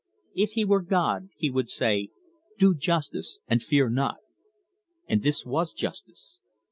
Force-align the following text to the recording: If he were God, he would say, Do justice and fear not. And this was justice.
If 0.33 0.53
he 0.53 0.65
were 0.65 0.81
God, 0.81 1.29
he 1.37 1.51
would 1.51 1.69
say, 1.69 2.09
Do 2.57 2.73
justice 2.73 3.37
and 3.47 3.61
fear 3.61 3.87
not. 3.87 4.17
And 5.07 5.21
this 5.21 5.45
was 5.45 5.73
justice. 5.73 6.39